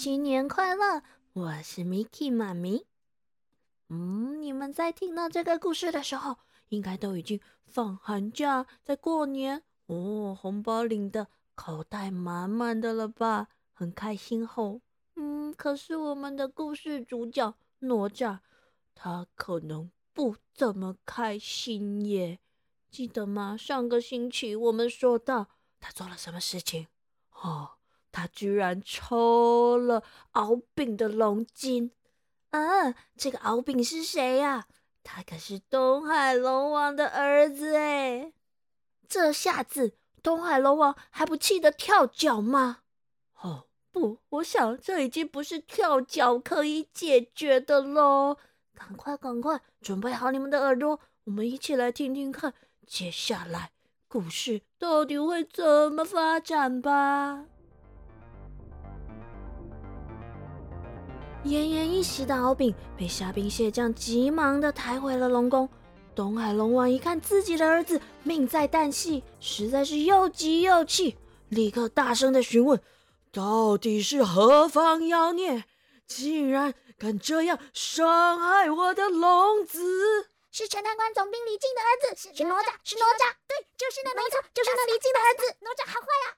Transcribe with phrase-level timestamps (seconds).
[0.00, 1.02] 新年快乐！
[1.34, 2.86] 我是 Miki 妈咪。
[3.90, 6.38] 嗯，你们在听到这个故事的时候，
[6.70, 13.48] 应该都已经放寒假，在过年哦，红包领的口袋满满的了吧？
[13.74, 14.80] 很开心吼。
[15.16, 18.38] 嗯，可是我们的故事主角哪吒，
[18.94, 22.40] 他可能不怎么开心耶。
[22.90, 23.54] 记得吗？
[23.54, 26.86] 上个星期我们说到他做了什么事情？
[27.32, 27.72] 哦。
[28.12, 31.92] 他居然抽了敖丙的龙筋！
[32.50, 34.66] 啊，这个敖丙是谁呀？
[35.02, 38.32] 他可是东海龙王的儿子哎！
[39.08, 42.82] 这下子东海龙王还不气得跳脚吗？
[43.40, 48.36] 哦，不，我想这已经不是跳脚可以解决的喽！
[48.74, 52.52] 赶快，赶快准备好你们的耳朵，我们一起来听听看，
[52.86, 53.72] 接下来
[54.08, 57.46] 故事到底会怎么发展吧！
[61.44, 65.68] 奄奄一息的敖丙被虾兵蟹将急忙的抬回了龙宫。
[66.14, 71.16] 东海龙王一看自己的儿子命在旦夕，实在是又急又气，
[71.48, 72.78] 立刻大声的询问
[73.32, 75.64] ：“到底是何方妖孽，
[76.06, 85.56] 竟然敢这样伤害我的龙子？”是陈贪官总兵李靖的儿子，是哪吒，是哪吒，对，就是那没错，就是那李靖的儿子。
[85.60, 86.36] 哪吒好坏啊！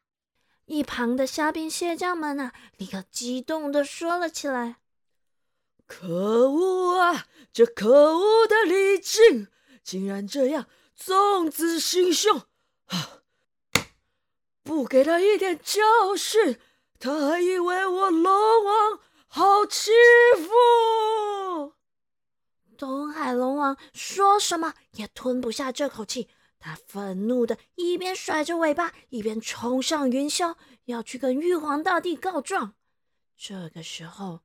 [0.66, 4.76] 一旁的虾兵蟹将们啊，立刻激动的说了起来。
[5.94, 7.26] 可恶啊！
[7.52, 9.48] 这可恶的李靖，
[9.84, 12.44] 竟然这样纵子行凶！
[14.62, 16.58] 不给他一点教训，
[16.98, 19.90] 他还以为我龙王好欺
[20.38, 21.74] 负。
[22.78, 32.72] 东海龙王说什么也吞不下这口气，他愤怒的一边甩着尾巴，一边冲上云霄，要去跟玉皇大帝告状。
[33.36, 34.40] 这个时候。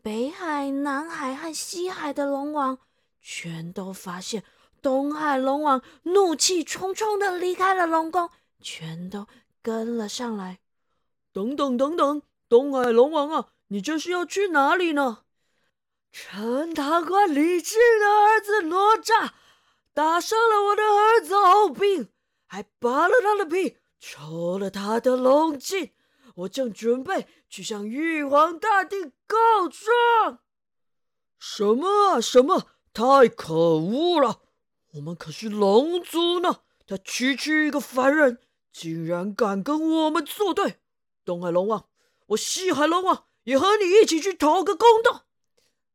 [0.00, 2.78] 北海、南海和西海的龙王
[3.20, 4.42] 全都发现
[4.80, 9.26] 东海龙王怒气冲冲的离开了龙宫，全都
[9.62, 10.58] 跟了上来。
[11.32, 15.24] 等等等等，东海龙王啊，你这是要去哪里呢？
[16.10, 19.30] 陈塘关李靖的儿子哪吒
[19.94, 22.08] 打伤了我的儿子敖丙，
[22.46, 25.92] 还扒了他的皮，抽了他的龙筋。
[26.34, 30.38] 我正准备去向玉皇大帝告状。
[31.38, 32.18] 什么啊？
[32.18, 32.66] 什么？
[32.94, 34.40] 太可恶了！
[34.94, 38.40] 我们可是龙族呢，他区区一个凡人，
[38.72, 40.80] 竟然敢跟我们作对！
[41.26, 41.90] 东海龙王，
[42.28, 45.26] 我西海龙王也和你一起去讨个公道。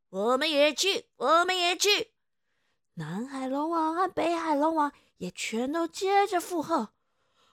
[0.09, 2.11] 我们也去，我们也去。
[2.93, 6.89] 南海龙王和北海龙王也全都接着附和。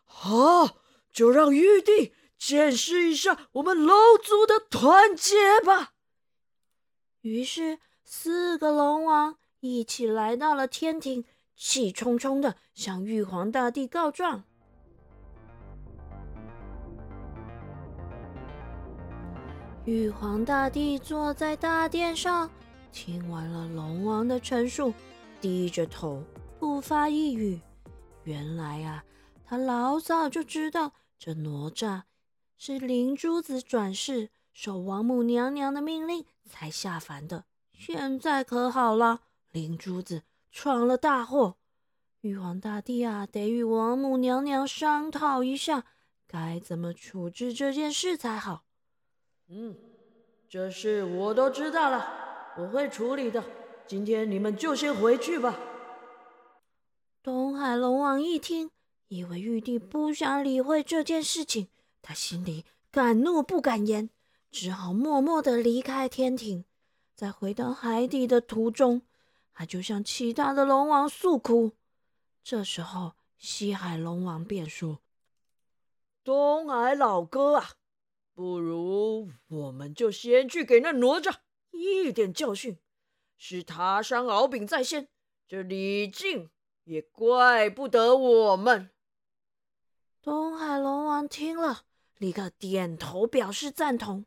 [0.04, 0.76] 好，
[1.10, 2.14] 就让玉帝。
[2.38, 5.92] 见识一下我们龙族的团结吧。
[7.22, 11.24] 于是，四个龙王一起来到了天庭，
[11.56, 14.44] 气冲冲的向玉皇大帝告状。
[19.86, 22.50] 玉皇大帝坐在大殿上，
[22.92, 24.92] 听完了龙王的陈述，
[25.40, 26.22] 低着头
[26.58, 27.60] 不发一语。
[28.24, 29.04] 原来啊，
[29.44, 32.02] 他老早就知道这哪吒。
[32.66, 37.44] 是灵珠子转世，受王母娘娘的命令才下凡的。
[37.70, 39.20] 现在可好了，
[39.50, 41.58] 灵珠子闯了大祸，
[42.22, 45.84] 玉皇大帝啊，得与王母娘娘商讨一下，
[46.26, 48.64] 该怎么处置这件事才好。
[49.50, 49.76] 嗯，
[50.48, 53.44] 这事我都知道了，我会处理的。
[53.86, 55.54] 今天你们就先回去吧。
[57.22, 58.70] 东海龙王一听，
[59.08, 61.68] 以为玉帝不想理会这件事情。
[62.06, 64.10] 他心里敢怒不敢言，
[64.50, 66.66] 只好默默的离开天庭。
[67.14, 69.00] 在回到海底的途中，
[69.54, 71.72] 他就向其他的龙王诉苦。
[72.42, 75.00] 这时候，西海龙王便说
[76.22, 77.70] ：“东海老哥啊，
[78.34, 81.36] 不如我们就先去给那哪吒
[81.70, 82.78] 一点教训。
[83.38, 85.08] 是他伤敖丙在先，
[85.48, 86.50] 这李靖
[86.84, 88.90] 也怪不得我们。”
[90.20, 91.84] 东海龙王听了。
[92.18, 94.24] 立刻点头表示赞同。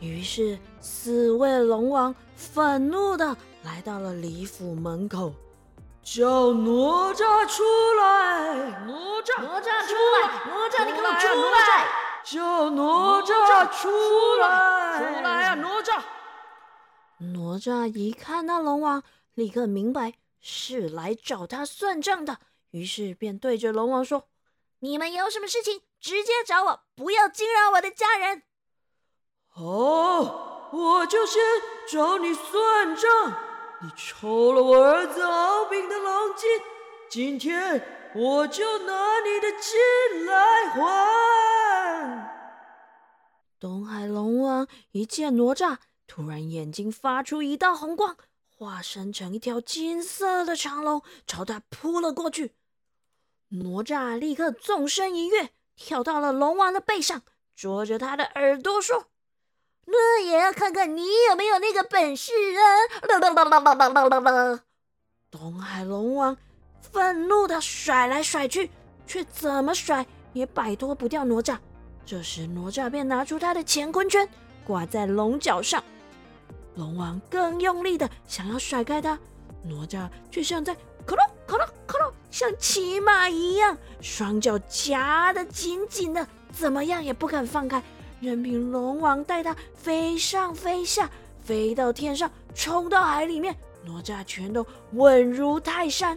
[0.00, 5.32] 于是，四位龙王愤怒的来到了李府门口，
[6.02, 7.62] 叫哪吒出
[8.00, 8.70] 来！
[8.84, 8.92] 哪
[9.22, 10.28] 吒，哪吒出来！
[10.44, 11.86] 哪吒，你给我出来！
[12.24, 13.88] 叫哪吒出
[14.40, 14.98] 来！
[14.98, 16.02] 出来啊，哪吒！
[17.18, 20.14] 哪吒一看到龙王，立刻明白。
[20.42, 22.40] 是来找他算账的，
[22.72, 24.28] 于是便对着龙王说
[24.80, 28.42] ：“你们有什么事情，直接找我，不要惊扰我的家人。”
[29.48, 29.62] 好，
[30.72, 31.40] 我就先
[31.88, 33.38] 找你算账。
[33.82, 36.48] 你抽了我儿子敖丙的龙筋，
[37.08, 42.32] 今天我就拿你的筋来还。
[43.60, 48.16] 东海龙王一见哪吒，突然眼睛发出一道红光，
[48.62, 52.54] 化身成一条金色的长龙，朝他扑了过去。
[53.48, 57.22] 哪吒立刻纵身一跃，跳到了龙王的背上，
[57.56, 59.08] 啄着他的耳朵说。
[59.86, 62.62] 那也要看看你有没有那个本事啊！
[65.28, 66.36] 东海龙王
[66.80, 68.70] 愤怒的甩来甩去，
[69.08, 71.58] 却怎么甩也摆脱不掉哪吒。
[72.06, 74.28] 这时哪吒便拿出他的乾坤圈，
[74.64, 75.82] 挂在龙角上。
[76.74, 79.18] 龙王更用力的想要甩开他，
[79.62, 80.74] 哪吒却像在
[81.04, 87.82] 咯咯咯咯咯咯，像骑马一样，双脚夹得紧紧的，怎么样也不肯放开。
[88.20, 91.10] 任凭龙王带他飞上飞下，
[91.42, 93.54] 飞到天上，冲到海里面，
[93.84, 96.16] 哪吒全都稳如泰山。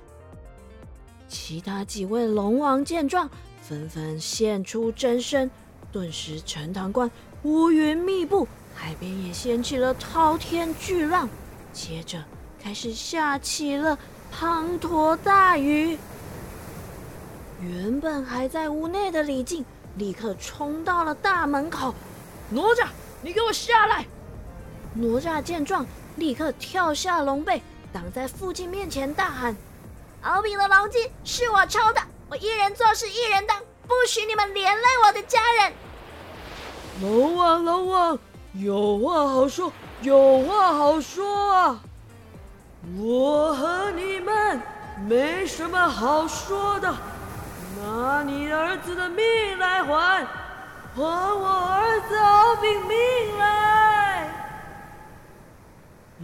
[1.28, 3.28] 其他几位龙王见状，
[3.62, 5.50] 纷纷现出真身，
[5.92, 7.10] 顿时陈塘关
[7.42, 11.28] 乌云密布，海边也掀起了滔天巨浪，
[11.74, 12.24] 接着
[12.62, 13.98] 开始下起了
[14.32, 15.98] 滂沱大雨。
[17.62, 19.66] 原本还在屋内的李靖。
[19.98, 21.96] 立刻冲到了大门口，
[22.50, 22.86] 哪吒，
[23.22, 24.06] 你给我下来！
[24.94, 25.86] 哪吒见状，
[26.18, 27.62] 立刻跳下龙背，
[27.94, 29.56] 挡在父亲面前，大喊
[30.24, 33.58] ：“敖丙的龙筋是我抽的，我一人做事一人当，
[33.88, 35.74] 不许你们连累我的家人！”
[37.02, 38.20] 龙王，龙王，
[38.58, 39.72] 有话好说，
[40.02, 41.80] 有话好说啊！
[42.98, 44.62] 我和你们
[45.08, 46.96] 没什么好说的。
[47.82, 49.26] 拿你儿子的命
[49.60, 50.26] 来还，
[50.96, 54.34] 还我儿子敖丙命来！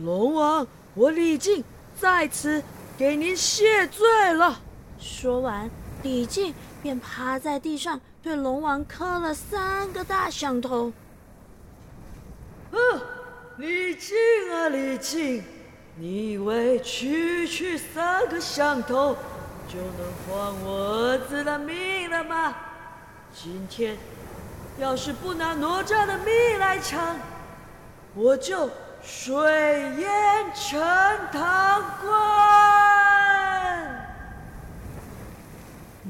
[0.02, 1.62] 龙王，我李靖
[2.00, 2.64] 在此
[2.98, 4.58] 给您谢罪了。
[4.98, 5.70] 说完，
[6.02, 10.94] 李靖便趴在地上，对龙王磕了三个大响头。
[12.72, 13.02] 哼，
[13.58, 14.16] 李靖
[14.52, 15.44] 啊，李靖，
[15.96, 19.16] 你以为区区三个响头？
[19.68, 22.56] 就能换我儿子的命了吗？
[23.34, 23.98] 今天
[24.78, 27.16] 要是不拿哪吒的命来偿，
[28.14, 28.70] 我就
[29.02, 29.34] 水
[29.98, 30.82] 淹陈
[31.32, 32.12] 塘关！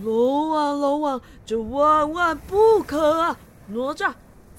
[0.03, 3.37] 龙王，龙王，这万万不可啊！
[3.67, 4.11] 哪吒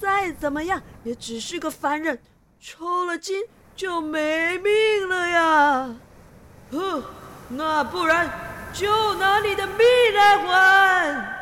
[0.03, 2.19] 再怎么样也只是个凡人，
[2.61, 3.41] 抽了筋
[3.77, 5.95] 就没命了呀！
[6.73, 7.05] 哼，
[7.49, 8.29] 那不然。
[8.75, 11.37] 就拿你的命来还！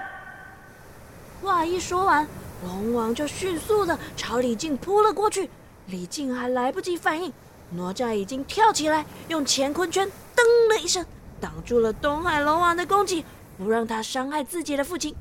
[1.40, 2.26] 话一说完，
[2.64, 5.48] 龙王就迅速的朝李靖扑了过去。
[5.86, 7.32] 李靖还来不及反应，
[7.70, 10.42] 哪吒已经跳起来，用乾坤圈噔
[10.74, 11.06] 了一声，
[11.40, 13.24] 挡住了东海龙王的攻击，
[13.56, 15.14] 不让他伤害自己的父亲。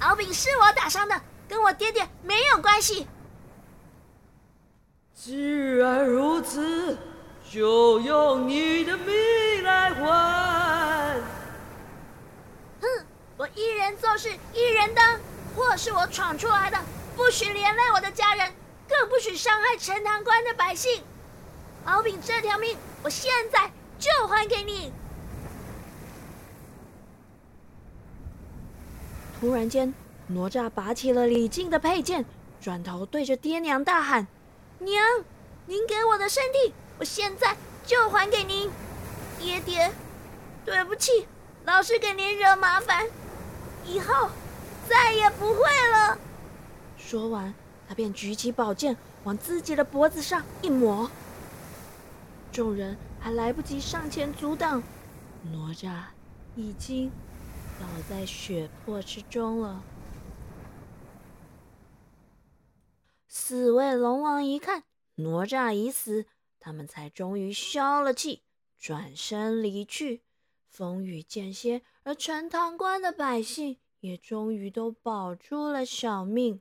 [0.00, 1.14] 敖丙是我打伤的，
[1.48, 3.06] 跟我爹爹没有关系。
[5.14, 6.98] 既然如此。
[7.48, 9.14] 就用你的命
[9.62, 11.20] 来还！
[12.80, 15.20] 哼，我一人做事一人当，
[15.54, 16.76] 祸是我闯出来的，
[17.14, 18.52] 不许连累我的家人，
[18.88, 21.04] 更不许伤害陈塘关的百姓。
[21.84, 24.92] 敖丙这条命，我现在就还给你！
[29.38, 29.94] 突然间，
[30.28, 32.24] 哪吒拔起了李靖的佩剑，
[32.60, 34.26] 转头对着爹娘大喊
[34.80, 35.04] ：“娘，
[35.66, 37.54] 您给我的身体！”我现在
[37.84, 38.70] 就还给您，
[39.38, 39.92] 爹爹，
[40.64, 41.28] 对不起，
[41.64, 43.06] 老是给您惹麻烦，
[43.84, 44.30] 以后
[44.88, 45.60] 再也不会
[45.92, 46.18] 了。
[46.96, 47.52] 说完，
[47.86, 51.10] 他便举起宝剑往自己的脖子上一抹。
[52.50, 54.82] 众人还来不及上前阻挡，
[55.52, 55.90] 哪吒
[56.56, 57.12] 已经
[57.78, 59.82] 倒在血泊之中了。
[63.28, 64.84] 四位龙王一看
[65.16, 66.26] 哪吒已死。
[66.58, 68.42] 他们才终于消了气，
[68.78, 70.22] 转身离去。
[70.68, 76.60] 风雨间歇，而陈塘关的百姓也终于都保住了小命。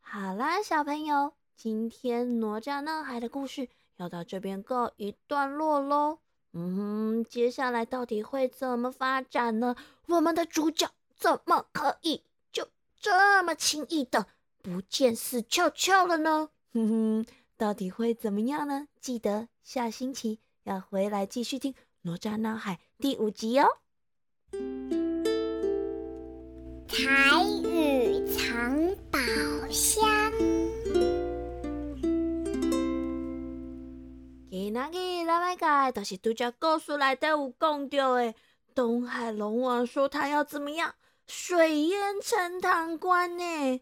[0.00, 6.18] 好啦，小朋友，今天哪吒闹海的故事要到这边告一段落喽。
[6.52, 9.74] 嗯，接下来到底会怎么发展呢？
[10.06, 14.26] 我们的主角怎么可以就这么轻易的
[14.62, 16.50] 不见死翘翘了呢？
[16.72, 17.26] 哼哼。
[17.56, 18.88] 到底会怎么样呢？
[19.00, 23.68] 记得下星期要回来继续听《哪吒闹海》第五集哦。
[26.88, 26.98] 彩
[27.68, 29.18] 雨藏宝
[29.70, 30.02] 箱。
[34.50, 38.34] 今仔日咱要讲的，就是拄则故事内底有讲到的，
[38.74, 40.94] 东海龙王说他要怎么样？
[41.26, 43.80] 水淹陈塘关呢？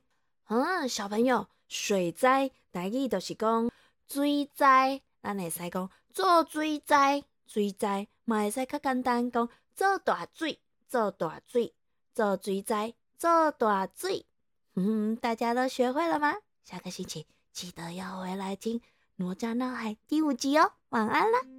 [0.50, 3.70] 嗯，小朋友，水灾台语就是讲
[4.08, 11.74] 水灾，咱会使讲做水灾，水灾嘛会使较简单讲做大水，做大水，
[12.14, 14.24] 做水灾，做大水。
[14.74, 16.34] 嗯，大家都学会了吗？
[16.64, 18.80] 下个星期记得要回来听。
[19.16, 21.57] 哪吒闹海第五集哦，晚安了。